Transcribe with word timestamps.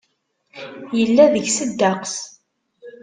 Yella 0.99 1.25
deg-s 1.33 1.57
ddeqs. 1.69 2.15